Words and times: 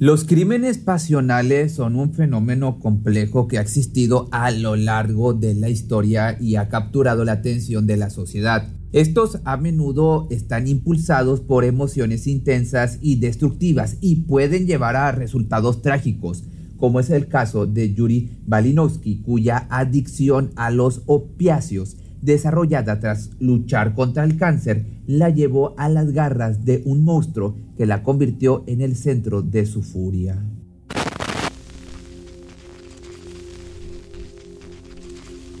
Los 0.00 0.22
crímenes 0.22 0.78
pasionales 0.78 1.74
son 1.74 1.96
un 1.96 2.14
fenómeno 2.14 2.78
complejo 2.78 3.48
que 3.48 3.58
ha 3.58 3.62
existido 3.62 4.28
a 4.30 4.52
lo 4.52 4.76
largo 4.76 5.34
de 5.34 5.56
la 5.56 5.70
historia 5.70 6.36
y 6.40 6.54
ha 6.54 6.68
capturado 6.68 7.24
la 7.24 7.32
atención 7.32 7.84
de 7.88 7.96
la 7.96 8.08
sociedad. 8.08 8.68
Estos 8.92 9.40
a 9.44 9.56
menudo 9.56 10.28
están 10.30 10.68
impulsados 10.68 11.40
por 11.40 11.64
emociones 11.64 12.28
intensas 12.28 13.00
y 13.02 13.16
destructivas 13.16 13.96
y 14.00 14.22
pueden 14.22 14.68
llevar 14.68 14.94
a 14.94 15.10
resultados 15.10 15.82
trágicos, 15.82 16.44
como 16.76 17.00
es 17.00 17.10
el 17.10 17.26
caso 17.26 17.66
de 17.66 17.92
Yuri 17.92 18.38
Balinowski, 18.46 19.22
cuya 19.22 19.66
adicción 19.68 20.52
a 20.54 20.70
los 20.70 21.02
opiáceos 21.06 21.96
desarrollada 22.22 23.00
tras 23.00 23.30
luchar 23.38 23.94
contra 23.94 24.24
el 24.24 24.36
cáncer, 24.36 24.84
la 25.06 25.30
llevó 25.30 25.74
a 25.78 25.88
las 25.88 26.12
garras 26.12 26.64
de 26.64 26.82
un 26.84 27.04
monstruo 27.04 27.56
que 27.76 27.86
la 27.86 28.02
convirtió 28.02 28.64
en 28.66 28.80
el 28.80 28.96
centro 28.96 29.42
de 29.42 29.66
su 29.66 29.82
furia. 29.82 30.42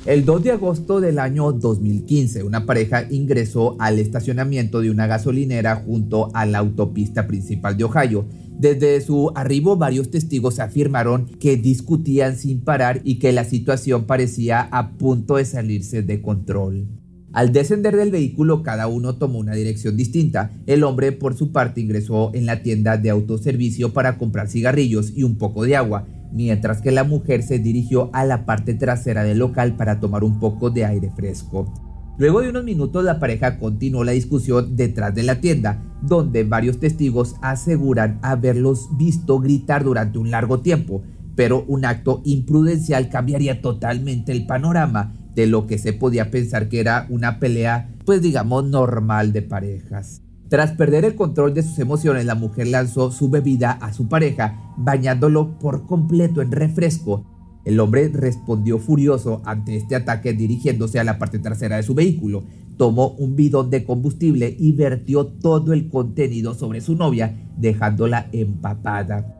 El 0.08 0.24
2 0.24 0.42
de 0.42 0.52
agosto 0.52 1.00
del 1.02 1.18
año 1.18 1.52
2015, 1.52 2.42
una 2.42 2.64
pareja 2.64 3.06
ingresó 3.10 3.76
al 3.78 3.98
estacionamiento 3.98 4.80
de 4.80 4.90
una 4.90 5.06
gasolinera 5.06 5.76
junto 5.76 6.30
a 6.32 6.46
la 6.46 6.58
autopista 6.60 7.26
principal 7.26 7.76
de 7.76 7.84
Ohio 7.84 8.24
desde 8.58 9.00
su 9.00 9.30
arribo, 9.36 9.76
varios 9.76 10.10
testigos 10.10 10.58
afirmaron 10.58 11.26
que 11.38 11.56
discutían 11.56 12.36
sin 12.36 12.60
parar 12.60 13.00
y 13.04 13.20
que 13.20 13.32
la 13.32 13.44
situación 13.44 14.04
parecía 14.04 14.62
a 14.72 14.92
punto 14.92 15.36
de 15.36 15.44
salirse 15.44 16.02
de 16.02 16.20
control. 16.20 16.88
Al 17.32 17.52
descender 17.52 17.94
del 17.94 18.10
vehículo, 18.10 18.64
cada 18.64 18.88
uno 18.88 19.16
tomó 19.16 19.38
una 19.38 19.54
dirección 19.54 19.96
distinta. 19.96 20.50
El 20.66 20.82
hombre, 20.82 21.12
por 21.12 21.36
su 21.36 21.52
parte, 21.52 21.80
ingresó 21.80 22.32
en 22.34 22.46
la 22.46 22.62
tienda 22.62 22.96
de 22.96 23.10
autoservicio 23.10 23.92
para 23.92 24.18
comprar 24.18 24.48
cigarrillos 24.48 25.12
y 25.14 25.22
un 25.22 25.36
poco 25.36 25.62
de 25.62 25.76
agua, 25.76 26.08
mientras 26.32 26.80
que 26.80 26.90
la 26.90 27.04
mujer 27.04 27.44
se 27.44 27.60
dirigió 27.60 28.10
a 28.12 28.24
la 28.24 28.44
parte 28.44 28.74
trasera 28.74 29.22
del 29.22 29.38
local 29.38 29.76
para 29.76 30.00
tomar 30.00 30.24
un 30.24 30.40
poco 30.40 30.70
de 30.70 30.84
aire 30.84 31.12
fresco. 31.14 31.87
Luego 32.18 32.40
de 32.40 32.48
unos 32.48 32.64
minutos 32.64 33.04
la 33.04 33.20
pareja 33.20 33.58
continuó 33.58 34.02
la 34.02 34.10
discusión 34.10 34.74
detrás 34.74 35.14
de 35.14 35.22
la 35.22 35.40
tienda, 35.40 35.80
donde 36.02 36.42
varios 36.42 36.80
testigos 36.80 37.36
aseguran 37.42 38.18
haberlos 38.22 38.88
visto 38.96 39.38
gritar 39.38 39.84
durante 39.84 40.18
un 40.18 40.32
largo 40.32 40.58
tiempo, 40.58 41.04
pero 41.36 41.64
un 41.68 41.84
acto 41.84 42.20
imprudencial 42.24 43.08
cambiaría 43.08 43.62
totalmente 43.62 44.32
el 44.32 44.46
panorama 44.46 45.14
de 45.36 45.46
lo 45.46 45.68
que 45.68 45.78
se 45.78 45.92
podía 45.92 46.32
pensar 46.32 46.68
que 46.68 46.80
era 46.80 47.06
una 47.08 47.38
pelea, 47.38 47.94
pues 48.04 48.20
digamos, 48.20 48.64
normal 48.64 49.32
de 49.32 49.42
parejas. 49.42 50.20
Tras 50.48 50.72
perder 50.72 51.04
el 51.04 51.14
control 51.14 51.54
de 51.54 51.62
sus 51.62 51.78
emociones, 51.78 52.24
la 52.24 52.34
mujer 52.34 52.66
lanzó 52.66 53.12
su 53.12 53.30
bebida 53.30 53.70
a 53.70 53.92
su 53.92 54.08
pareja, 54.08 54.74
bañándolo 54.76 55.56
por 55.60 55.86
completo 55.86 56.42
en 56.42 56.50
refresco 56.50 57.37
el 57.68 57.80
hombre 57.80 58.08
respondió 58.08 58.78
furioso 58.78 59.42
ante 59.44 59.76
este 59.76 59.94
ataque 59.94 60.32
dirigiéndose 60.32 60.98
a 61.00 61.04
la 61.04 61.18
parte 61.18 61.38
trasera 61.38 61.76
de 61.76 61.82
su 61.82 61.92
vehículo. 61.92 62.44
Tomó 62.78 63.08
un 63.18 63.36
bidón 63.36 63.68
de 63.68 63.84
combustible 63.84 64.56
y 64.58 64.72
vertió 64.72 65.26
todo 65.26 65.74
el 65.74 65.90
contenido 65.90 66.54
sobre 66.54 66.80
su 66.80 66.96
novia, 66.96 67.36
dejándola 67.58 68.30
empapada. 68.32 69.36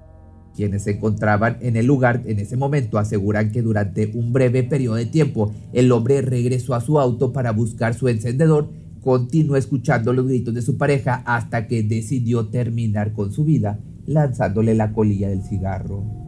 Quienes 0.54 0.82
se 0.82 0.90
encontraban 0.90 1.56
en 1.62 1.76
el 1.76 1.86
lugar 1.86 2.22
en 2.26 2.38
ese 2.38 2.58
momento 2.58 2.98
aseguran 2.98 3.50
que 3.50 3.62
durante 3.62 4.10
un 4.12 4.34
breve 4.34 4.62
periodo 4.62 4.96
de 4.96 5.06
tiempo 5.06 5.54
el 5.72 5.90
hombre 5.90 6.20
regresó 6.20 6.74
a 6.74 6.82
su 6.82 7.00
auto 7.00 7.32
para 7.32 7.52
buscar 7.52 7.94
su 7.94 8.08
encendedor, 8.08 8.68
continuó 9.00 9.56
escuchando 9.56 10.12
los 10.12 10.26
gritos 10.26 10.52
de 10.52 10.60
su 10.60 10.76
pareja 10.76 11.22
hasta 11.24 11.66
que 11.66 11.82
decidió 11.82 12.48
terminar 12.48 13.14
con 13.14 13.32
su 13.32 13.46
vida 13.46 13.80
lanzándole 14.04 14.74
la 14.74 14.92
colilla 14.92 15.30
del 15.30 15.42
cigarro. 15.42 16.27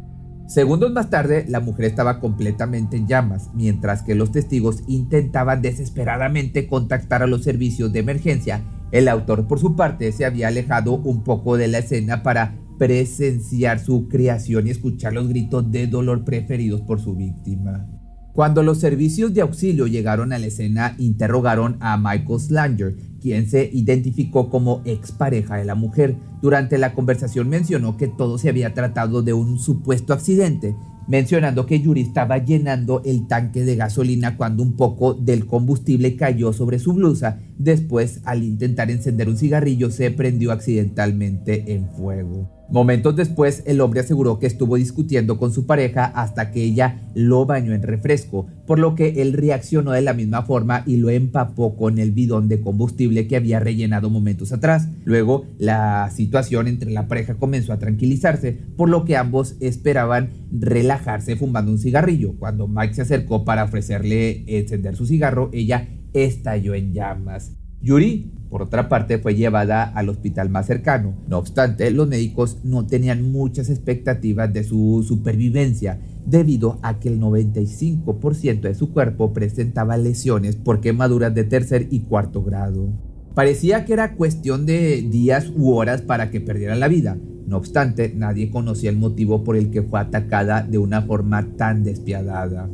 Segundos 0.50 0.90
más 0.90 1.10
tarde, 1.10 1.44
la 1.46 1.60
mujer 1.60 1.84
estaba 1.84 2.18
completamente 2.18 2.96
en 2.96 3.06
llamas, 3.06 3.50
mientras 3.54 4.02
que 4.02 4.16
los 4.16 4.32
testigos 4.32 4.82
intentaban 4.88 5.62
desesperadamente 5.62 6.66
contactar 6.66 7.22
a 7.22 7.28
los 7.28 7.44
servicios 7.44 7.92
de 7.92 8.00
emergencia. 8.00 8.64
El 8.90 9.06
autor, 9.06 9.46
por 9.46 9.60
su 9.60 9.76
parte, 9.76 10.10
se 10.10 10.24
había 10.24 10.48
alejado 10.48 10.94
un 10.94 11.22
poco 11.22 11.56
de 11.56 11.68
la 11.68 11.78
escena 11.78 12.24
para 12.24 12.58
presenciar 12.80 13.78
su 13.78 14.08
creación 14.08 14.66
y 14.66 14.70
escuchar 14.70 15.12
los 15.12 15.28
gritos 15.28 15.70
de 15.70 15.86
dolor 15.86 16.24
preferidos 16.24 16.80
por 16.80 17.00
su 17.00 17.14
víctima. 17.14 17.99
Cuando 18.32 18.62
los 18.62 18.78
servicios 18.78 19.34
de 19.34 19.40
auxilio 19.40 19.88
llegaron 19.88 20.32
a 20.32 20.38
la 20.38 20.46
escena, 20.46 20.94
interrogaron 20.98 21.76
a 21.80 21.96
Michael 21.96 22.38
Slanger, 22.38 22.96
quien 23.20 23.48
se 23.48 23.68
identificó 23.72 24.48
como 24.48 24.82
expareja 24.84 25.56
de 25.56 25.64
la 25.64 25.74
mujer. 25.74 26.16
Durante 26.40 26.78
la 26.78 26.94
conversación 26.94 27.48
mencionó 27.48 27.96
que 27.96 28.06
todo 28.06 28.38
se 28.38 28.48
había 28.48 28.72
tratado 28.72 29.22
de 29.22 29.32
un 29.32 29.58
supuesto 29.58 30.12
accidente, 30.12 30.76
mencionando 31.08 31.66
que 31.66 31.80
Yuri 31.80 32.02
estaba 32.02 32.38
llenando 32.38 33.02
el 33.04 33.26
tanque 33.26 33.64
de 33.64 33.74
gasolina 33.74 34.36
cuando 34.36 34.62
un 34.62 34.76
poco 34.76 35.12
del 35.12 35.46
combustible 35.46 36.14
cayó 36.14 36.52
sobre 36.52 36.78
su 36.78 36.92
blusa. 36.92 37.40
Después, 37.58 38.20
al 38.24 38.44
intentar 38.44 38.92
encender 38.92 39.28
un 39.28 39.38
cigarrillo, 39.38 39.90
se 39.90 40.12
prendió 40.12 40.52
accidentalmente 40.52 41.74
en 41.74 41.88
fuego. 41.90 42.59
Momentos 42.70 43.16
después, 43.16 43.64
el 43.66 43.80
hombre 43.80 44.00
aseguró 44.00 44.38
que 44.38 44.46
estuvo 44.46 44.76
discutiendo 44.76 45.38
con 45.38 45.52
su 45.52 45.66
pareja 45.66 46.04
hasta 46.04 46.52
que 46.52 46.62
ella 46.62 47.00
lo 47.14 47.44
bañó 47.44 47.74
en 47.74 47.82
refresco, 47.82 48.46
por 48.64 48.78
lo 48.78 48.94
que 48.94 49.22
él 49.22 49.32
reaccionó 49.32 49.90
de 49.90 50.02
la 50.02 50.14
misma 50.14 50.42
forma 50.42 50.84
y 50.86 50.96
lo 50.96 51.10
empapó 51.10 51.76
con 51.76 51.98
el 51.98 52.12
bidón 52.12 52.46
de 52.46 52.60
combustible 52.60 53.26
que 53.26 53.34
había 53.34 53.58
rellenado 53.58 54.08
momentos 54.08 54.52
atrás. 54.52 54.88
Luego, 55.04 55.46
la 55.58 56.10
situación 56.14 56.68
entre 56.68 56.92
la 56.92 57.08
pareja 57.08 57.34
comenzó 57.34 57.72
a 57.72 57.80
tranquilizarse, 57.80 58.52
por 58.76 58.88
lo 58.88 59.04
que 59.04 59.16
ambos 59.16 59.56
esperaban 59.58 60.30
relajarse 60.52 61.34
fumando 61.34 61.72
un 61.72 61.78
cigarrillo. 61.78 62.34
Cuando 62.38 62.68
Mike 62.68 62.94
se 62.94 63.02
acercó 63.02 63.44
para 63.44 63.64
ofrecerle 63.64 64.44
encender 64.46 64.94
su 64.94 65.06
cigarro, 65.06 65.50
ella 65.52 65.88
estalló 66.12 66.74
en 66.74 66.92
llamas. 66.92 67.56
Yuri 67.82 68.30
por 68.50 68.62
otra 68.62 68.88
parte, 68.88 69.18
fue 69.18 69.36
llevada 69.36 69.84
al 69.84 70.08
hospital 70.08 70.50
más 70.50 70.66
cercano. 70.66 71.14
No 71.28 71.38
obstante, 71.38 71.88
los 71.92 72.08
médicos 72.08 72.58
no 72.64 72.84
tenían 72.84 73.30
muchas 73.30 73.70
expectativas 73.70 74.52
de 74.52 74.64
su 74.64 75.04
supervivencia 75.06 76.00
debido 76.26 76.80
a 76.82 76.98
que 76.98 77.08
el 77.08 77.20
95% 77.20 78.62
de 78.62 78.74
su 78.74 78.92
cuerpo 78.92 79.32
presentaba 79.32 79.96
lesiones 79.96 80.56
por 80.56 80.80
quemaduras 80.80 81.32
de 81.32 81.44
tercer 81.44 81.86
y 81.90 82.00
cuarto 82.00 82.42
grado. 82.42 82.88
Parecía 83.34 83.84
que 83.84 83.92
era 83.92 84.16
cuestión 84.16 84.66
de 84.66 85.00
días 85.02 85.52
u 85.56 85.72
horas 85.72 86.02
para 86.02 86.32
que 86.32 86.40
perdiera 86.40 86.74
la 86.74 86.88
vida. 86.88 87.16
No 87.46 87.56
obstante, 87.56 88.12
nadie 88.14 88.50
conocía 88.50 88.90
el 88.90 88.96
motivo 88.96 89.44
por 89.44 89.56
el 89.56 89.70
que 89.70 89.82
fue 89.82 90.00
atacada 90.00 90.62
de 90.62 90.78
una 90.78 91.02
forma 91.02 91.46
tan 91.56 91.84
despiadada. 91.84 92.68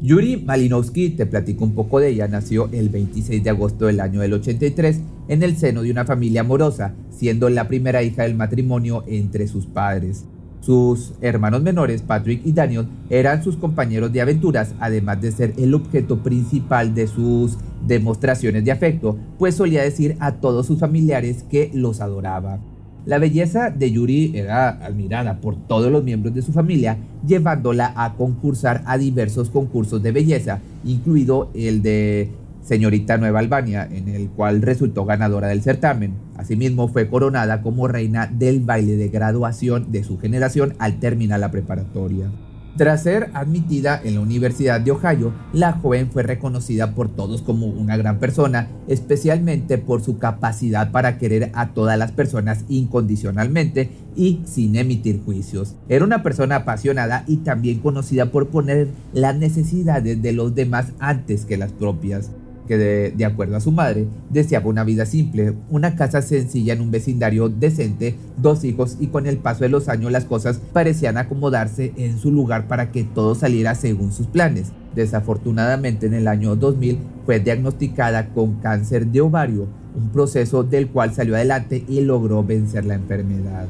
Yuri 0.00 0.36
Malinowski, 0.36 1.10
te 1.10 1.26
platico 1.26 1.64
un 1.64 1.74
poco 1.74 1.98
de 1.98 2.10
ella, 2.10 2.28
nació 2.28 2.68
el 2.70 2.88
26 2.88 3.42
de 3.42 3.50
agosto 3.50 3.86
del 3.86 3.98
año 3.98 4.20
del 4.20 4.32
83 4.32 5.00
en 5.26 5.42
el 5.42 5.56
seno 5.56 5.82
de 5.82 5.90
una 5.90 6.04
familia 6.04 6.42
amorosa, 6.42 6.94
siendo 7.10 7.50
la 7.50 7.66
primera 7.66 8.04
hija 8.04 8.22
del 8.22 8.36
matrimonio 8.36 9.02
entre 9.08 9.48
sus 9.48 9.66
padres. 9.66 10.24
Sus 10.60 11.14
hermanos 11.20 11.62
menores, 11.62 12.02
Patrick 12.02 12.42
y 12.44 12.52
Daniel, 12.52 12.86
eran 13.10 13.42
sus 13.42 13.56
compañeros 13.56 14.12
de 14.12 14.20
aventuras, 14.20 14.72
además 14.78 15.20
de 15.20 15.32
ser 15.32 15.54
el 15.56 15.74
objeto 15.74 16.22
principal 16.22 16.94
de 16.94 17.08
sus 17.08 17.58
demostraciones 17.84 18.64
de 18.64 18.70
afecto, 18.70 19.18
pues 19.36 19.56
solía 19.56 19.82
decir 19.82 20.16
a 20.20 20.36
todos 20.36 20.66
sus 20.66 20.78
familiares 20.78 21.44
que 21.50 21.72
los 21.74 22.00
adoraba. 22.00 22.60
La 23.06 23.18
belleza 23.18 23.70
de 23.70 23.90
Yuri 23.90 24.32
era 24.34 24.68
admirada 24.84 25.40
por 25.40 25.56
todos 25.56 25.90
los 25.90 26.04
miembros 26.04 26.34
de 26.34 26.42
su 26.42 26.52
familia, 26.52 26.98
llevándola 27.26 27.92
a 27.96 28.14
concursar 28.14 28.82
a 28.86 28.98
diversos 28.98 29.50
concursos 29.50 30.02
de 30.02 30.12
belleza, 30.12 30.60
incluido 30.84 31.50
el 31.54 31.82
de 31.82 32.30
Señorita 32.62 33.16
Nueva 33.16 33.38
Albania, 33.38 33.88
en 33.90 34.08
el 34.08 34.28
cual 34.28 34.60
resultó 34.60 35.06
ganadora 35.06 35.48
del 35.48 35.62
certamen. 35.62 36.12
Asimismo, 36.36 36.88
fue 36.88 37.08
coronada 37.08 37.62
como 37.62 37.88
reina 37.88 38.26
del 38.26 38.60
baile 38.60 38.96
de 38.96 39.08
graduación 39.08 39.90
de 39.90 40.04
su 40.04 40.18
generación 40.18 40.74
al 40.78 41.00
terminar 41.00 41.40
la 41.40 41.50
preparatoria. 41.50 42.30
Tras 42.78 43.02
ser 43.02 43.30
admitida 43.34 44.00
en 44.04 44.14
la 44.14 44.20
Universidad 44.20 44.80
de 44.80 44.92
Ohio, 44.92 45.34
la 45.52 45.72
joven 45.72 46.12
fue 46.12 46.22
reconocida 46.22 46.94
por 46.94 47.08
todos 47.08 47.42
como 47.42 47.66
una 47.66 47.96
gran 47.96 48.20
persona, 48.20 48.68
especialmente 48.86 49.78
por 49.78 50.00
su 50.00 50.18
capacidad 50.18 50.92
para 50.92 51.18
querer 51.18 51.50
a 51.54 51.70
todas 51.70 51.98
las 51.98 52.12
personas 52.12 52.64
incondicionalmente 52.68 53.90
y 54.14 54.42
sin 54.44 54.76
emitir 54.76 55.20
juicios. 55.24 55.74
Era 55.88 56.04
una 56.04 56.22
persona 56.22 56.54
apasionada 56.54 57.24
y 57.26 57.38
también 57.38 57.80
conocida 57.80 58.26
por 58.26 58.46
poner 58.46 58.90
las 59.12 59.36
necesidades 59.36 60.22
de 60.22 60.32
los 60.32 60.54
demás 60.54 60.92
antes 61.00 61.46
que 61.46 61.56
las 61.56 61.72
propias 61.72 62.30
que 62.68 62.76
de, 62.78 63.24
acuerdo 63.24 63.56
a 63.56 63.60
su 63.60 63.72
madre 63.72 64.06
deseaba 64.30 64.68
una 64.68 64.84
vida 64.84 65.06
simple, 65.06 65.54
una 65.70 65.96
casa 65.96 66.22
sencilla 66.22 66.74
en 66.74 66.82
un 66.82 66.90
vecindario 66.90 67.48
decente, 67.48 68.14
dos 68.36 68.62
hijos 68.62 68.96
y 69.00 69.08
con 69.08 69.26
el 69.26 69.38
paso 69.38 69.64
de 69.64 69.70
los 69.70 69.88
años 69.88 70.12
las 70.12 70.26
cosas 70.26 70.60
parecían 70.72 71.16
acomodarse 71.16 71.92
en 71.96 72.18
su 72.18 72.30
lugar 72.30 72.68
para 72.68 72.92
que 72.92 73.02
todo 73.02 73.34
saliera 73.34 73.74
según 73.74 74.12
sus 74.12 74.26
planes. 74.26 74.68
Desafortunadamente 74.94 76.06
en 76.06 76.14
el 76.14 76.28
año 76.28 76.54
2000 76.54 76.98
fue 77.24 77.40
diagnosticada 77.40 78.28
con 78.28 78.56
cáncer 78.60 79.06
de 79.06 79.22
ovario, 79.22 79.66
un 79.96 80.10
proceso 80.10 80.62
del 80.62 80.88
cual 80.88 81.14
salió 81.14 81.34
adelante 81.34 81.84
y 81.88 82.02
logró 82.02 82.44
vencer 82.44 82.84
la 82.84 82.94
enfermedad. 82.94 83.66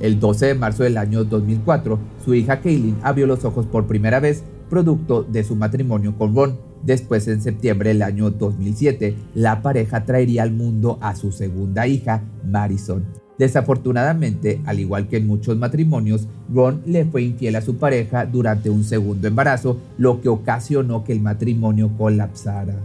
El 0.00 0.18
12 0.18 0.46
de 0.46 0.54
marzo 0.54 0.82
del 0.82 0.96
año 0.96 1.24
2004, 1.24 1.98
su 2.24 2.34
hija 2.34 2.60
Kaylin 2.60 2.96
abrió 3.02 3.26
los 3.26 3.44
ojos 3.44 3.66
por 3.66 3.86
primera 3.86 4.18
vez, 4.18 4.42
producto 4.70 5.22
de 5.22 5.44
su 5.44 5.56
matrimonio 5.56 6.14
con 6.16 6.34
Ron. 6.34 6.69
Después, 6.82 7.28
en 7.28 7.42
septiembre 7.42 7.90
del 7.90 8.02
año 8.02 8.30
2007, 8.30 9.16
la 9.34 9.62
pareja 9.62 10.04
traería 10.04 10.42
al 10.42 10.52
mundo 10.52 10.98
a 11.00 11.14
su 11.14 11.32
segunda 11.32 11.86
hija, 11.86 12.22
Marison. 12.44 13.04
Desafortunadamente, 13.38 14.60
al 14.66 14.80
igual 14.80 15.08
que 15.08 15.16
en 15.16 15.26
muchos 15.26 15.56
matrimonios, 15.56 16.26
Ron 16.52 16.82
le 16.84 17.06
fue 17.06 17.22
infiel 17.22 17.56
a 17.56 17.62
su 17.62 17.76
pareja 17.76 18.26
durante 18.26 18.68
un 18.68 18.84
segundo 18.84 19.28
embarazo, 19.28 19.78
lo 19.96 20.20
que 20.20 20.28
ocasionó 20.28 21.04
que 21.04 21.12
el 21.12 21.22
matrimonio 21.22 21.90
colapsara. 21.96 22.76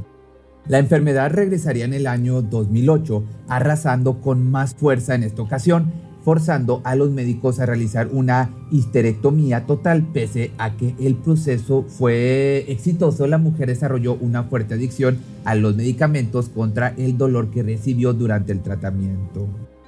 La 0.68 0.80
enfermedad 0.80 1.32
regresaría 1.32 1.86
en 1.86 1.94
el 1.94 2.08
año 2.08 2.42
2008, 2.42 3.24
arrasando 3.48 4.22
con 4.22 4.50
más 4.50 4.74
fuerza 4.74 5.14
en 5.14 5.24
esta 5.24 5.42
ocasión, 5.42 5.92
forzando 6.26 6.82
a 6.84 6.96
los 6.96 7.12
médicos 7.12 7.60
a 7.60 7.68
realizar 7.68 8.10
una 8.12 8.50
histerectomía 8.72 9.68
total. 9.68 10.04
Pese 10.12 10.52
a 10.58 10.76
que 10.76 10.96
el 11.00 11.16
proceso 11.16 11.86
fue 11.88 12.66
exitoso, 12.68 13.28
la 13.28 13.38
mujer 13.38 13.68
desarrolló 13.68 14.16
una 14.16 14.44
fuerte 14.44 14.74
adicción 14.74 15.20
a 15.46 15.54
los 15.54 15.76
medicamentos 15.76 16.50
contra 16.50 16.90
el 16.98 17.18
dolor 17.18 17.52
que 17.52 17.62
recibió 17.62 18.12
durante 18.14 18.52
el 18.52 18.62
tratamiento. 18.62 19.48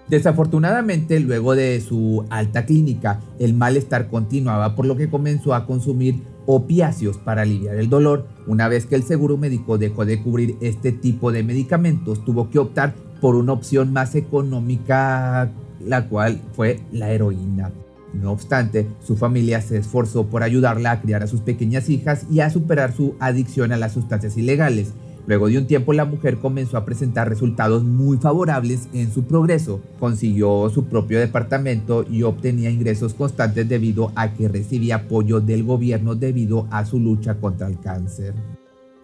Desafortunadamente, 0.09 1.19
luego 1.19 1.55
de 1.55 1.81
su 1.81 2.23
alta 2.29 2.65
clínica, 2.65 3.19
el 3.39 3.53
malestar 3.53 4.07
continuaba, 4.07 4.75
por 4.75 4.85
lo 4.85 4.95
que 4.95 5.09
comenzó 5.09 5.53
a 5.53 5.65
consumir 5.65 6.21
opiáceos 6.45 7.17
para 7.17 7.41
aliviar 7.41 7.75
el 7.75 7.89
dolor. 7.89 8.25
Una 8.45 8.69
vez 8.69 8.85
que 8.85 8.95
el 8.95 9.03
seguro 9.03 9.37
médico 9.37 9.77
dejó 9.77 10.05
de 10.05 10.21
cubrir 10.21 10.55
este 10.61 10.93
tipo 10.93 11.33
de 11.33 11.43
medicamentos, 11.43 12.23
tuvo 12.23 12.49
que 12.49 12.59
optar 12.59 12.93
por 13.19 13.35
una 13.35 13.51
opción 13.51 13.91
más 13.91 14.15
económica 14.15 15.51
la 15.79 16.07
cual 16.07 16.41
fue 16.53 16.79
la 16.91 17.11
heroína. 17.11 17.71
No 18.13 18.31
obstante, 18.31 18.87
su 19.05 19.15
familia 19.15 19.61
se 19.61 19.77
esforzó 19.77 20.27
por 20.27 20.43
ayudarla 20.43 20.91
a 20.91 21.01
criar 21.01 21.23
a 21.23 21.27
sus 21.27 21.41
pequeñas 21.41 21.89
hijas 21.89 22.25
y 22.31 22.39
a 22.39 22.49
superar 22.49 22.93
su 22.93 23.15
adicción 23.19 23.71
a 23.71 23.77
las 23.77 23.93
sustancias 23.93 24.37
ilegales. 24.37 24.93
Luego 25.27 25.49
de 25.49 25.57
un 25.57 25.67
tiempo 25.67 25.91
la 25.91 26.05
mujer 26.05 26.37
comenzó 26.37 26.77
a 26.77 26.85
presentar 26.85 27.27
resultados 27.27 27.83
muy 27.83 28.17
favorables 28.17 28.87
en 28.93 29.11
su 29.11 29.25
progreso. 29.25 29.81
Consiguió 29.99 30.69
su 30.69 30.85
propio 30.85 31.19
departamento 31.19 32.05
y 32.09 32.23
obtenía 32.23 32.69
ingresos 32.69 33.13
constantes 33.13 33.67
debido 33.67 34.13
a 34.15 34.33
que 34.33 34.47
recibía 34.47 34.95
apoyo 34.95 35.41
del 35.41 35.65
gobierno 35.65 36.15
debido 36.15 36.65
a 36.71 36.85
su 36.85 36.97
lucha 36.97 37.35
contra 37.35 37.67
el 37.67 37.77
cáncer. 37.81 38.35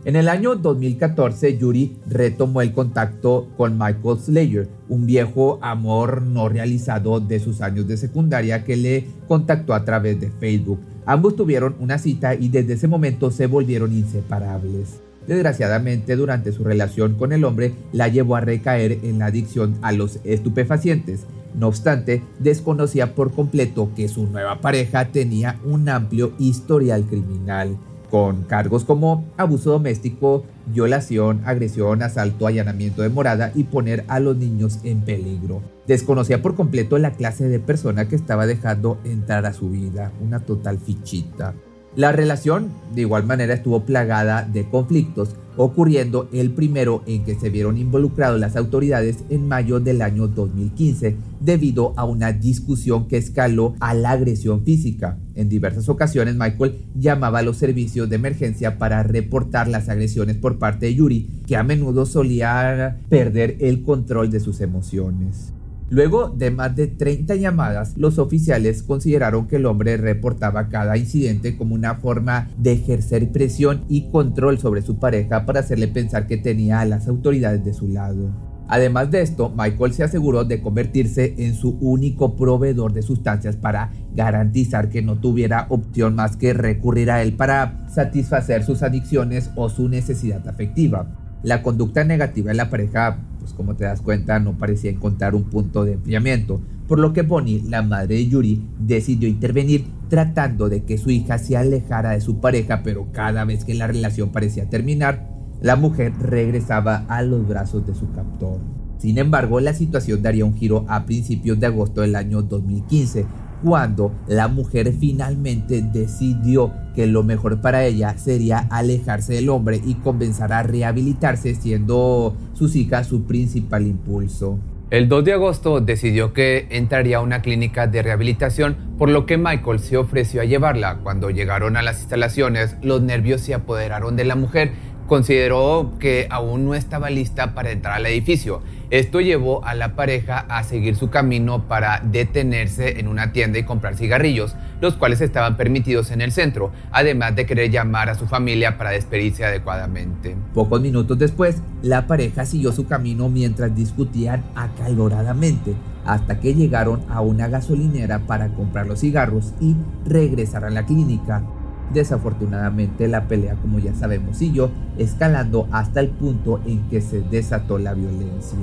En 0.05 0.17
el 0.17 0.27
año 0.27 0.55
2014, 0.55 1.57
Yuri 1.57 1.95
retomó 2.07 2.61
el 2.61 2.73
contacto 2.73 3.47
con 3.55 3.77
Michael 3.77 4.19
Slayer, 4.19 4.67
un 4.89 5.05
viejo 5.05 5.59
amor 5.61 6.21
no 6.23 6.50
realizado 6.50 7.21
de 7.21 7.39
sus 7.39 7.61
años 7.61 7.88
de 7.88 7.95
secundaria 7.95 8.65
que 8.65 8.75
le 8.75 9.07
contactó 9.29 9.73
a 9.73 9.85
través 9.85 10.19
de 10.19 10.29
Facebook. 10.29 10.81
Ambos 11.05 11.38
tuvieron 11.38 11.75
una 11.79 11.97
cita 12.00 12.35
y 12.35 12.50
desde 12.50 12.73
ese 12.73 12.89
momento 12.89 13.31
se 13.31 13.47
volvieron 13.47 13.94
inseparables. 13.94 15.00
Desgraciadamente, 15.25 16.17
durante 16.17 16.51
su 16.51 16.65
relación 16.65 17.15
con 17.15 17.31
el 17.31 17.45
hombre, 17.45 17.73
la 17.94 18.09
llevó 18.09 18.35
a 18.35 18.41
recaer 18.41 19.00
en 19.03 19.19
la 19.19 19.27
adicción 19.27 19.77
a 19.81 19.94
los 19.94 20.19
estupefacientes. 20.25 21.21
No 21.55 21.69
obstante, 21.69 22.21
desconocía 22.39 23.15
por 23.15 23.31
completo 23.31 23.91
que 23.95 24.09
su 24.09 24.27
nueva 24.27 24.59
pareja 24.59 25.13
tenía 25.13 25.61
un 25.63 25.88
amplio 25.88 26.33
historial 26.39 27.05
criminal 27.05 27.77
con 28.13 28.44
cargos 28.44 28.86
como 28.86 29.25
abuso 29.38 29.71
doméstico, 29.71 30.45
violación, 30.68 31.42
agresión, 31.45 32.04
asalto, 32.04 32.45
allanamiento 32.45 33.01
de 33.01 33.10
morada 33.10 33.51
y 33.56 33.63
poner 33.63 34.06
a 34.07 34.19
los 34.19 34.38
niños 34.38 34.81
en 34.83 35.01
peligro. 35.01 35.63
Desconocía 35.88 36.39
por 36.39 36.54
completo 36.54 37.00
la 37.00 37.13
clase 37.13 37.48
de 37.48 37.57
persona 37.57 38.07
que 38.07 38.15
estaba 38.15 38.45
dejando 38.45 39.00
entrar 39.04 39.48
a 39.48 39.54
su 39.54 39.71
vida, 39.71 40.12
una 40.21 40.42
total 40.42 40.77
fichita. 40.77 41.56
La 41.95 42.11
relación 42.11 42.71
de 42.95 43.01
igual 43.01 43.23
manera 43.23 43.53
estuvo 43.53 43.85
plagada 43.85 44.49
de 44.51 44.67
conflictos, 44.67 45.35
ocurriendo 45.57 46.27
el 46.33 46.49
primero 46.49 47.03
en 47.05 47.23
que 47.23 47.35
se 47.35 47.51
vieron 47.51 47.77
involucrados 47.77 48.39
las 48.39 48.55
autoridades 48.55 49.17
en 49.29 49.47
mayo 49.47 49.79
del 49.79 50.01
año 50.01 50.27
2015 50.27 51.15
debido 51.39 51.93
a 51.95 52.05
una 52.05 52.31
discusión 52.31 53.07
que 53.07 53.17
escaló 53.17 53.75
a 53.79 53.93
la 53.93 54.09
agresión 54.09 54.63
física. 54.63 55.19
En 55.35 55.49
diversas 55.49 55.87
ocasiones 55.87 56.35
Michael 56.35 56.79
llamaba 56.95 57.39
a 57.39 57.43
los 57.43 57.57
servicios 57.57 58.09
de 58.09 58.15
emergencia 58.15 58.79
para 58.79 59.03
reportar 59.03 59.67
las 59.67 59.87
agresiones 59.87 60.35
por 60.37 60.57
parte 60.57 60.87
de 60.87 60.95
Yuri, 60.95 61.29
que 61.45 61.57
a 61.57 61.63
menudo 61.63 62.07
solía 62.07 63.01
perder 63.09 63.57
el 63.59 63.83
control 63.83 64.31
de 64.31 64.39
sus 64.39 64.61
emociones. 64.61 65.53
Luego 65.93 66.29
de 66.29 66.49
más 66.49 66.75
de 66.75 66.87
30 66.87 67.35
llamadas, 67.35 67.93
los 67.97 68.17
oficiales 68.17 68.81
consideraron 68.81 69.45
que 69.45 69.57
el 69.57 69.67
hombre 69.67 69.95
reportaba 69.95 70.67
cada 70.67 70.97
incidente 70.97 71.55
como 71.55 71.75
una 71.75 71.93
forma 71.93 72.49
de 72.57 72.71
ejercer 72.71 73.31
presión 73.31 73.85
y 73.89 74.09
control 74.09 74.57
sobre 74.57 74.81
su 74.81 74.97
pareja 74.97 75.45
para 75.45 75.59
hacerle 75.59 75.87
pensar 75.87 76.25
que 76.25 76.37
tenía 76.37 76.79
a 76.79 76.85
las 76.85 77.07
autoridades 77.07 77.63
de 77.63 77.75
su 77.75 77.89
lado. 77.89 78.31
Además 78.67 79.11
de 79.11 79.21
esto, 79.21 79.53
Michael 79.55 79.93
se 79.93 80.01
aseguró 80.01 80.45
de 80.45 80.61
convertirse 80.61 81.35
en 81.37 81.53
su 81.53 81.77
único 81.79 82.35
proveedor 82.35 82.91
de 82.91 83.03
sustancias 83.03 83.55
para 83.55 83.91
garantizar 84.15 84.89
que 84.89 85.03
no 85.03 85.19
tuviera 85.19 85.67
opción 85.69 86.15
más 86.15 86.37
que 86.37 86.53
recurrir 86.53 87.11
a 87.11 87.21
él 87.21 87.33
para 87.33 87.87
satisfacer 87.87 88.63
sus 88.63 88.81
adicciones 88.81 89.51
o 89.55 89.69
su 89.69 89.87
necesidad 89.89 90.47
afectiva. 90.47 91.05
La 91.43 91.61
conducta 91.61 92.03
negativa 92.03 92.49
de 92.49 92.55
la 92.55 92.71
pareja 92.71 93.19
pues 93.43 93.53
como 93.53 93.75
te 93.75 93.83
das 93.83 94.01
cuenta 94.01 94.39
no 94.39 94.57
parecía 94.57 94.89
encontrar 94.89 95.35
un 95.35 95.43
punto 95.43 95.83
de 95.83 95.93
enfriamiento, 95.93 96.61
por 96.87 96.97
lo 96.97 97.11
que 97.11 97.23
Bonnie, 97.23 97.61
la 97.67 97.81
madre 97.81 98.15
de 98.15 98.27
Yuri, 98.27 98.65
decidió 98.79 99.27
intervenir 99.27 99.85
tratando 100.07 100.69
de 100.69 100.83
que 100.83 100.97
su 100.97 101.09
hija 101.09 101.38
se 101.38 101.57
alejara 101.57 102.12
de 102.12 102.21
su 102.21 102.39
pareja, 102.39 102.81
pero 102.83 103.07
cada 103.12 103.43
vez 103.43 103.65
que 103.65 103.73
la 103.73 103.88
relación 103.88 104.31
parecía 104.31 104.69
terminar, 104.69 105.27
la 105.62 105.75
mujer 105.75 106.13
regresaba 106.21 107.05
a 107.09 107.21
los 107.21 107.45
brazos 107.45 107.85
de 107.85 107.95
su 107.95 108.12
captor. 108.13 108.59
Sin 108.97 109.17
embargo, 109.17 109.59
la 109.59 109.73
situación 109.73 110.21
daría 110.21 110.45
un 110.45 110.55
giro 110.55 110.85
a 110.88 111.05
principios 111.05 111.59
de 111.59 111.67
agosto 111.67 112.00
del 112.00 112.15
año 112.15 112.41
2015, 112.41 113.25
cuando 113.63 114.12
la 114.27 114.48
mujer 114.48 114.93
finalmente 115.00 115.82
decidió 115.82 116.72
que 116.96 117.08
lo 117.08 117.24
mejor 117.24 117.62
para 117.62 117.86
ella 117.86 118.17
sería 118.17 118.67
alejarse 118.70 119.34
del 119.34 119.50
hombre 119.50 119.82
y 119.84 119.96
comenzar 119.96 120.53
a 120.53 120.63
rehabilitarse 120.63 121.55
siendo 121.55 122.36
sus 122.53 122.75
hijas 122.75 123.08
su 123.08 123.24
principal 123.24 123.88
impulso. 123.88 124.60
El 124.93 125.10
2 125.10 125.25
de 125.25 125.34
agosto 125.34 125.82
decidió 125.82 126.34
que 126.34 126.67
entraría 126.70 127.17
a 127.17 127.22
una 127.22 127.41
clínica 127.41 127.88
de 127.88 128.03
rehabilitación, 128.03 128.75
por 129.00 129.10
lo 129.10 129.25
que 129.25 129.39
Michael 129.39 129.79
se 129.79 129.98
ofreció 129.98 130.41
a 130.41 130.46
llevarla. 130.46 131.00
Cuando 131.01 131.32
llegaron 131.32 131.77
a 131.77 131.82
las 131.82 132.01
instalaciones, 132.01 132.75
los 132.84 133.01
nervios 133.01 133.41
se 133.41 133.55
apoderaron 133.55 134.15
de 134.15 134.25
la 134.25 134.36
mujer. 134.36 134.72
Consideró 135.07 135.91
que 136.00 136.27
aún 136.29 136.65
no 136.65 136.75
estaba 136.75 137.10
lista 137.10 137.53
para 137.53 137.72
entrar 137.72 137.95
al 137.95 138.05
edificio. 138.05 138.62
Esto 138.89 139.22
llevó 139.22 139.65
a 139.65 139.74
la 139.74 139.95
pareja 139.95 140.45
a 140.50 140.63
seguir 140.63 140.95
su 140.95 141.10
camino 141.10 141.67
para 141.67 142.00
detenerse 142.00 143.00
en 143.00 143.07
una 143.07 143.31
tienda 143.31 143.60
y 143.60 143.63
comprar 143.63 143.95
cigarrillos, 143.95 144.55
los 144.81 144.95
cuales 144.95 145.19
estaban 145.19 145.57
permitidos 145.57 146.12
en 146.12 146.22
el 146.22 146.31
centro, 146.31 146.72
además 146.91 147.36
de 147.36 147.45
querer 147.45 147.72
llamar 147.72 148.10
a 148.10 148.15
su 148.15 148.27
familia 148.27 148.77
para 148.77 148.91
despedirse 148.91 149.45
adecuadamente. 149.45 150.36
Pocos 150.53 150.79
minutos 150.79 151.17
después, 151.17 151.62
la 151.81 152.05
pareja 152.05 152.45
siguió 152.45 152.72
su 152.72 152.86
camino 152.86 153.29
mientras 153.29 153.75
discutían 153.75 154.43
acaloradamente, 154.55 155.74
hasta 156.05 156.39
que 156.39 156.53
llegaron 156.53 157.03
a 157.10 157.22
una 157.22 157.48
gasolinera 157.48 158.19
para 158.19 158.50
comprar 158.50 158.88
los 158.88 159.00
cigarros 159.00 159.53
y 159.60 159.75
regresar 160.05 160.65
a 160.65 160.69
la 160.69 160.86
clínica. 160.86 161.43
Desafortunadamente 161.91 163.07
la 163.07 163.27
pelea, 163.27 163.55
como 163.55 163.79
ya 163.79 163.93
sabemos, 163.93 164.37
siguió 164.37 164.71
escalando 164.97 165.67
hasta 165.71 165.99
el 165.99 166.09
punto 166.09 166.59
en 166.65 166.87
que 166.89 167.01
se 167.01 167.21
desató 167.21 167.77
la 167.77 167.93
violencia. 167.93 168.59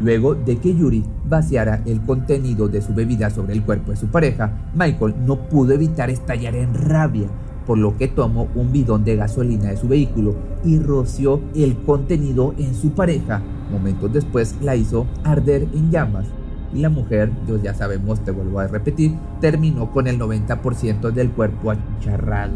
Luego 0.00 0.34
de 0.34 0.58
que 0.58 0.74
Yuri 0.74 1.04
vaciara 1.28 1.82
el 1.84 2.00
contenido 2.02 2.68
de 2.68 2.80
su 2.82 2.94
bebida 2.94 3.30
sobre 3.30 3.54
el 3.54 3.64
cuerpo 3.64 3.90
de 3.90 3.96
su 3.96 4.06
pareja, 4.06 4.52
Michael 4.74 5.14
no 5.26 5.48
pudo 5.48 5.72
evitar 5.72 6.08
estallar 6.08 6.54
en 6.54 6.72
rabia, 6.74 7.28
por 7.66 7.78
lo 7.78 7.96
que 7.96 8.08
tomó 8.08 8.48
un 8.54 8.70
bidón 8.70 9.04
de 9.04 9.16
gasolina 9.16 9.70
de 9.70 9.76
su 9.76 9.88
vehículo 9.88 10.36
y 10.64 10.78
roció 10.78 11.40
el 11.54 11.76
contenido 11.78 12.54
en 12.58 12.74
su 12.74 12.90
pareja. 12.90 13.42
Momentos 13.72 14.12
después 14.12 14.54
la 14.62 14.76
hizo 14.76 15.06
arder 15.24 15.62
en 15.74 15.90
llamas. 15.90 16.26
Y 16.72 16.80
la 16.80 16.88
mujer, 16.88 17.30
Dios 17.46 17.62
ya 17.62 17.74
sabemos, 17.74 18.24
te 18.24 18.30
vuelvo 18.30 18.60
a 18.60 18.66
repetir, 18.66 19.14
terminó 19.40 19.90
con 19.92 20.06
el 20.06 20.18
90% 20.18 21.10
del 21.12 21.30
cuerpo 21.30 21.70
achicharrado. 21.70 22.54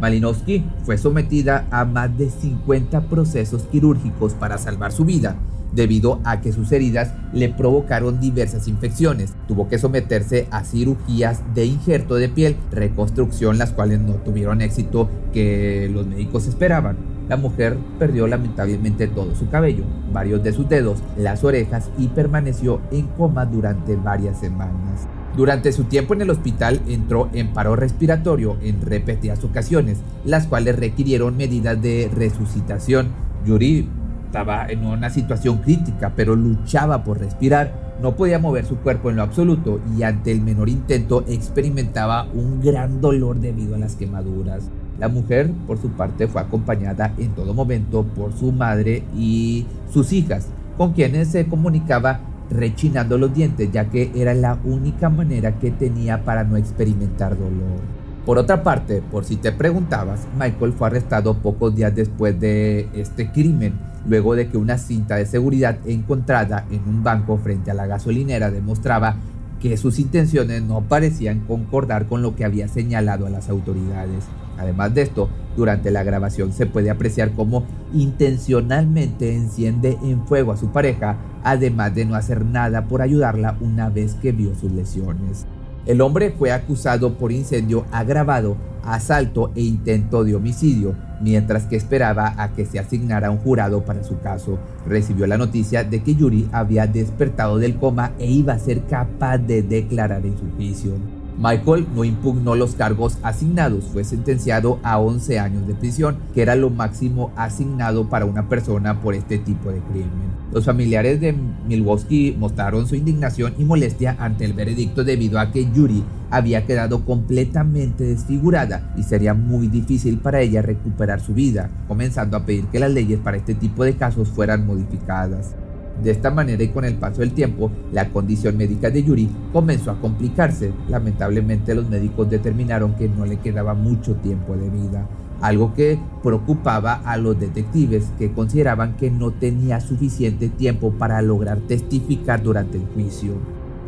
Malinowski 0.00 0.64
fue 0.84 0.98
sometida 0.98 1.66
a 1.70 1.84
más 1.84 2.16
de 2.16 2.30
50 2.30 3.08
procesos 3.08 3.62
quirúrgicos 3.64 4.34
para 4.34 4.58
salvar 4.58 4.92
su 4.92 5.04
vida 5.04 5.36
debido 5.72 6.20
a 6.24 6.40
que 6.40 6.52
sus 6.52 6.72
heridas 6.72 7.12
le 7.32 7.48
provocaron 7.48 8.20
diversas 8.20 8.66
infecciones. 8.68 9.34
Tuvo 9.46 9.68
que 9.68 9.78
someterse 9.78 10.48
a 10.50 10.64
cirugías 10.64 11.42
de 11.54 11.66
injerto 11.66 12.14
de 12.16 12.28
piel, 12.28 12.56
reconstrucción, 12.72 13.58
las 13.58 13.72
cuales 13.72 14.00
no 14.00 14.14
tuvieron 14.14 14.62
éxito 14.62 15.08
que 15.32 15.90
los 15.92 16.06
médicos 16.06 16.46
esperaban. 16.46 17.15
La 17.28 17.36
mujer 17.36 17.76
perdió 17.98 18.26
lamentablemente 18.26 19.08
todo 19.08 19.34
su 19.34 19.48
cabello, 19.48 19.84
varios 20.12 20.42
de 20.44 20.52
sus 20.52 20.68
dedos, 20.68 21.02
las 21.16 21.42
orejas 21.42 21.90
y 21.98 22.08
permaneció 22.08 22.80
en 22.92 23.06
coma 23.08 23.46
durante 23.46 23.96
varias 23.96 24.38
semanas. 24.38 25.08
Durante 25.36 25.72
su 25.72 25.84
tiempo 25.84 26.14
en 26.14 26.22
el 26.22 26.30
hospital 26.30 26.80
entró 26.88 27.28
en 27.32 27.52
paro 27.52 27.76
respiratorio 27.76 28.56
en 28.62 28.80
repetidas 28.80 29.44
ocasiones, 29.44 29.98
las 30.24 30.46
cuales 30.46 30.78
requirieron 30.78 31.36
medidas 31.36 31.80
de 31.82 32.10
resucitación. 32.14 33.08
Yuri 33.44 33.88
estaba 34.24 34.66
en 34.68 34.86
una 34.86 35.10
situación 35.10 35.58
crítica, 35.58 36.12
pero 36.16 36.36
luchaba 36.36 37.04
por 37.04 37.18
respirar. 37.18 37.86
No 38.00 38.16
podía 38.16 38.38
mover 38.38 38.64
su 38.64 38.76
cuerpo 38.76 39.10
en 39.10 39.16
lo 39.16 39.22
absoluto 39.22 39.80
y 39.96 40.04
ante 40.04 40.32
el 40.32 40.40
menor 40.40 40.68
intento 40.68 41.24
experimentaba 41.28 42.24
un 42.34 42.60
gran 42.60 43.00
dolor 43.00 43.40
debido 43.40 43.74
a 43.74 43.78
las 43.78 43.96
quemaduras. 43.96 44.70
La 44.98 45.08
mujer, 45.08 45.50
por 45.66 45.78
su 45.78 45.90
parte, 45.90 46.26
fue 46.26 46.40
acompañada 46.40 47.12
en 47.18 47.30
todo 47.34 47.52
momento 47.54 48.04
por 48.04 48.32
su 48.32 48.52
madre 48.52 49.04
y 49.16 49.66
sus 49.92 50.12
hijas, 50.12 50.48
con 50.76 50.92
quienes 50.92 51.28
se 51.28 51.46
comunicaba 51.46 52.20
rechinando 52.50 53.18
los 53.18 53.34
dientes, 53.34 53.70
ya 53.72 53.86
que 53.90 54.10
era 54.14 54.32
la 54.34 54.58
única 54.64 55.08
manera 55.08 55.58
que 55.58 55.70
tenía 55.70 56.24
para 56.24 56.44
no 56.44 56.56
experimentar 56.56 57.36
dolor. 57.36 57.80
Por 58.24 58.38
otra 58.38 58.62
parte, 58.62 59.02
por 59.02 59.24
si 59.24 59.36
te 59.36 59.52
preguntabas, 59.52 60.26
Michael 60.38 60.72
fue 60.72 60.88
arrestado 60.88 61.34
pocos 61.34 61.74
días 61.76 61.94
después 61.94 62.38
de 62.40 62.88
este 62.94 63.30
crimen 63.30 63.74
luego 64.08 64.34
de 64.34 64.48
que 64.48 64.56
una 64.56 64.78
cinta 64.78 65.16
de 65.16 65.26
seguridad 65.26 65.78
encontrada 65.86 66.64
en 66.70 66.82
un 66.88 67.02
banco 67.02 67.38
frente 67.38 67.70
a 67.70 67.74
la 67.74 67.86
gasolinera 67.86 68.50
demostraba 68.50 69.16
que 69.60 69.76
sus 69.76 69.98
intenciones 69.98 70.62
no 70.62 70.82
parecían 70.82 71.40
concordar 71.40 72.06
con 72.06 72.22
lo 72.22 72.36
que 72.36 72.44
había 72.44 72.68
señalado 72.68 73.26
a 73.26 73.30
las 73.30 73.48
autoridades. 73.48 74.24
Además 74.58 74.94
de 74.94 75.02
esto, 75.02 75.28
durante 75.56 75.90
la 75.90 76.02
grabación 76.02 76.52
se 76.52 76.66
puede 76.66 76.90
apreciar 76.90 77.32
cómo 77.32 77.64
intencionalmente 77.92 79.34
enciende 79.34 79.98
en 80.02 80.26
fuego 80.26 80.52
a 80.52 80.56
su 80.56 80.68
pareja, 80.68 81.16
además 81.42 81.94
de 81.94 82.04
no 82.04 82.14
hacer 82.14 82.44
nada 82.44 82.84
por 82.86 83.02
ayudarla 83.02 83.56
una 83.60 83.88
vez 83.88 84.14
que 84.14 84.32
vio 84.32 84.54
sus 84.54 84.72
lesiones. 84.72 85.46
El 85.86 86.00
hombre 86.00 86.34
fue 86.36 86.50
acusado 86.50 87.16
por 87.16 87.30
incendio 87.30 87.86
agravado, 87.92 88.56
asalto 88.84 89.52
e 89.54 89.62
intento 89.62 90.24
de 90.24 90.34
homicidio, 90.34 90.96
mientras 91.20 91.64
que 91.66 91.76
esperaba 91.76 92.34
a 92.36 92.52
que 92.52 92.66
se 92.66 92.80
asignara 92.80 93.30
un 93.30 93.38
jurado 93.38 93.84
para 93.84 94.02
su 94.02 94.18
caso. 94.18 94.58
Recibió 94.86 95.28
la 95.28 95.38
noticia 95.38 95.84
de 95.84 96.02
que 96.02 96.16
Yuri 96.16 96.48
había 96.50 96.88
despertado 96.88 97.58
del 97.58 97.76
coma 97.76 98.12
e 98.18 98.26
iba 98.26 98.54
a 98.54 98.58
ser 98.58 98.84
capaz 98.86 99.38
de 99.38 99.62
declarar 99.62 100.26
en 100.26 100.36
su 100.36 100.50
juicio. 100.56 100.92
Michael 101.38 101.86
no 101.94 102.04
impugnó 102.04 102.54
los 102.54 102.74
cargos 102.74 103.18
asignados, 103.22 103.84
fue 103.92 104.04
sentenciado 104.04 104.78
a 104.82 104.98
11 104.98 105.38
años 105.38 105.66
de 105.66 105.74
prisión, 105.74 106.16
que 106.34 106.40
era 106.40 106.54
lo 106.54 106.70
máximo 106.70 107.30
asignado 107.36 108.08
para 108.08 108.24
una 108.24 108.48
persona 108.48 109.00
por 109.02 109.14
este 109.14 109.38
tipo 109.38 109.70
de 109.70 109.80
crimen. 109.80 110.36
Los 110.52 110.64
familiares 110.64 111.20
de 111.20 111.34
Milwaukee 111.68 112.34
mostraron 112.38 112.86
su 112.86 112.94
indignación 112.94 113.54
y 113.58 113.64
molestia 113.64 114.16
ante 114.18 114.46
el 114.46 114.54
veredicto 114.54 115.04
debido 115.04 115.38
a 115.38 115.52
que 115.52 115.70
Yuri 115.70 116.02
había 116.30 116.64
quedado 116.64 117.04
completamente 117.04 118.04
desfigurada 118.04 118.92
y 118.96 119.02
sería 119.02 119.34
muy 119.34 119.68
difícil 119.68 120.18
para 120.18 120.40
ella 120.40 120.62
recuperar 120.62 121.20
su 121.20 121.34
vida, 121.34 121.70
comenzando 121.86 122.36
a 122.36 122.46
pedir 122.46 122.64
que 122.66 122.80
las 122.80 122.90
leyes 122.90 123.20
para 123.20 123.36
este 123.36 123.54
tipo 123.54 123.84
de 123.84 123.96
casos 123.96 124.28
fueran 124.28 124.66
modificadas. 124.66 125.54
De 126.02 126.10
esta 126.10 126.30
manera 126.30 126.62
y 126.62 126.68
con 126.68 126.84
el 126.84 126.94
paso 126.94 127.20
del 127.20 127.32
tiempo, 127.32 127.70
la 127.92 128.10
condición 128.10 128.56
médica 128.56 128.90
de 128.90 129.02
Yuri 129.02 129.28
comenzó 129.52 129.90
a 129.90 130.00
complicarse. 130.00 130.72
Lamentablemente 130.88 131.74
los 131.74 131.88
médicos 131.88 132.28
determinaron 132.28 132.94
que 132.94 133.08
no 133.08 133.24
le 133.24 133.38
quedaba 133.38 133.74
mucho 133.74 134.14
tiempo 134.16 134.56
de 134.56 134.68
vida, 134.68 135.08
algo 135.40 135.72
que 135.74 135.98
preocupaba 136.22 136.94
a 137.04 137.16
los 137.16 137.38
detectives 137.40 138.12
que 138.18 138.32
consideraban 138.32 138.96
que 138.96 139.10
no 139.10 139.32
tenía 139.32 139.80
suficiente 139.80 140.48
tiempo 140.48 140.92
para 140.92 141.22
lograr 141.22 141.60
testificar 141.60 142.42
durante 142.42 142.76
el 142.76 142.84
juicio. 142.94 143.34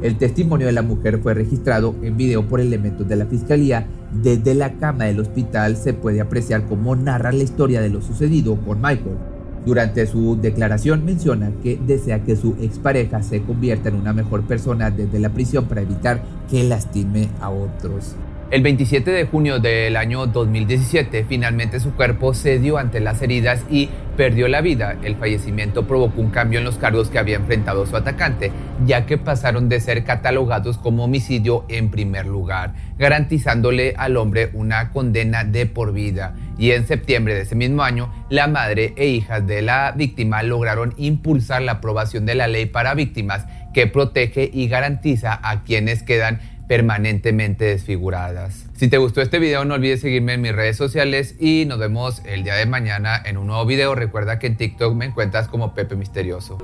El 0.03 0.17
testimonio 0.17 0.67
de 0.67 0.73
la 0.73 0.83
mujer 0.83 1.19
fue 1.21 1.35
registrado 1.35 1.95
en 2.03 2.17
video 2.17 2.47
por 2.47 2.61
elementos 2.61 3.07
de 3.09 3.17
la 3.17 3.27
fiscalía. 3.27 3.87
Desde 4.23 4.55
la 4.55 4.75
cama 4.75 5.05
del 5.05 5.19
hospital 5.19 5.77
se 5.77 5.93
puede 5.93 6.21
apreciar 6.21 6.67
cómo 6.67 6.95
narra 6.95 7.33
la 7.33 7.43
historia 7.43 7.81
de 7.81 7.91
lo 7.91 8.00
sucedido 8.00 8.57
con 8.65 8.81
Michael. 8.81 9.38
Durante 9.69 10.07
su 10.07 10.41
declaración 10.41 11.05
menciona 11.05 11.53
que 11.63 11.79
desea 11.87 12.25
que 12.25 12.37
su 12.37 12.57
expareja 12.59 13.23
se 13.23 13.43
convierta 13.43 13.91
en 13.91 13.97
una 13.97 14.15
mejor 14.15 14.45
persona 14.45 14.91
desde 14.91 15.19
la 15.19 15.29
prisión 15.29 15.67
para 15.67 15.83
evitar 15.83 16.23
que 16.51 16.65
lastime 16.65 17.29
a 17.39 17.51
otros. 17.51 18.17
El 18.50 18.62
27 18.62 19.11
de 19.11 19.26
junio 19.26 19.59
del 19.59 19.95
año 19.95 20.26
2017, 20.26 21.26
finalmente 21.28 21.81
su 21.81 21.93
cuerpo 21.93 22.33
cedió 22.33 22.78
ante 22.78 22.99
las 22.99 23.21
heridas 23.21 23.62
y 23.69 23.90
perdió 24.17 24.49
la 24.49 24.62
vida. 24.62 24.97
El 25.02 25.17
fallecimiento 25.17 25.87
provocó 25.87 26.23
un 26.23 26.31
cambio 26.31 26.59
en 26.59 26.64
los 26.64 26.78
cargos 26.78 27.11
que 27.11 27.19
había 27.19 27.37
enfrentado 27.37 27.85
su 27.85 27.95
atacante, 27.95 28.50
ya 28.87 29.05
que 29.05 29.19
pasaron 29.19 29.69
de 29.69 29.81
ser 29.81 30.02
catalogados 30.02 30.78
como 30.78 31.05
homicidio 31.05 31.67
en 31.69 31.90
primer 31.90 32.25
lugar, 32.25 32.73
garantizándole 32.99 33.93
al 33.99 34.17
hombre 34.17 34.49
una 34.55 34.93
condena 34.93 35.45
de 35.45 35.67
por 35.67 35.93
vida. 35.93 36.35
Y 36.57 36.71
en 36.71 36.87
septiembre 36.87 37.35
de 37.35 37.43
ese 37.43 37.55
mismo 37.55 37.83
año, 37.83 38.11
la 38.31 38.47
madre 38.47 38.95
e 38.97 39.09
hijas 39.09 39.47
de 39.47 39.61
la 39.61 39.93
víctima 39.93 40.43
lograron 40.43 40.95
impulsar 40.97 41.61
la 41.61 41.73
aprobación 41.73 42.25
de 42.25 42.35
la 42.35 42.49
ley 42.49 42.64
para 42.64 42.95
víctimas 42.95 43.45
que 43.75 43.87
protege 43.87 44.50
y 44.50 44.69
garantiza 44.69 45.38
a 45.43 45.62
quienes 45.64 46.02
quedan 46.02 46.40
permanentemente 46.69 47.65
desfiguradas. 47.65 48.67
Si 48.77 48.89
te 48.89 48.99
gustó 48.99 49.23
este 49.23 49.39
video 49.39 49.65
no 49.65 49.75
olvides 49.75 50.03
seguirme 50.03 50.35
en 50.35 50.43
mis 50.43 50.55
redes 50.55 50.77
sociales 50.77 51.35
y 51.41 51.65
nos 51.67 51.79
vemos 51.79 52.23
el 52.27 52.45
día 52.45 52.55
de 52.55 52.67
mañana 52.67 53.21
en 53.25 53.39
un 53.39 53.49
nuevo 53.49 53.65
video. 53.67 53.95
Recuerda 53.95 54.39
que 54.39 54.47
en 54.47 54.57
TikTok 54.57 54.95
me 54.95 55.07
encuentras 55.07 55.49
como 55.49 55.75
Pepe 55.75 55.97
Misterioso. 55.97 56.59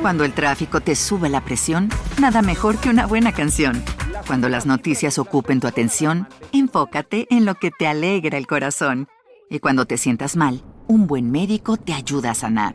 Cuando 0.00 0.24
el 0.24 0.32
tráfico 0.32 0.80
te 0.80 0.96
sube 0.96 1.28
la 1.28 1.42
presión, 1.42 1.88
nada 2.20 2.42
mejor 2.42 2.78
que 2.78 2.88
una 2.88 3.06
buena 3.06 3.32
canción. 3.32 3.84
Cuando 4.26 4.48
las 4.48 4.66
noticias 4.66 5.18
ocupen 5.18 5.60
tu 5.60 5.66
atención, 5.66 6.26
enfócate 6.52 7.26
en 7.30 7.44
lo 7.44 7.54
que 7.54 7.70
te 7.70 7.86
alegra 7.86 8.38
el 8.38 8.46
corazón. 8.46 9.08
Y 9.48 9.58
cuando 9.58 9.86
te 9.86 9.98
sientas 9.98 10.36
mal, 10.36 10.62
un 10.88 11.06
buen 11.06 11.30
médico 11.30 11.76
te 11.76 11.92
ayuda 11.92 12.32
a 12.32 12.34
sanar. 12.34 12.74